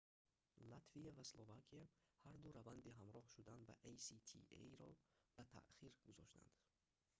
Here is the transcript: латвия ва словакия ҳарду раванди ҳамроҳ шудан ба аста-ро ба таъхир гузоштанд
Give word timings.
латвия 0.71 1.11
ва 1.17 1.23
словакия 1.31 1.85
ҳарду 2.23 2.47
раванди 2.57 2.95
ҳамроҳ 2.99 3.25
шудан 3.35 3.59
ба 3.67 3.73
аста-ро 3.91 4.67
ба 5.37 5.43
таъхир 5.53 5.91
гузоштанд 6.07 6.55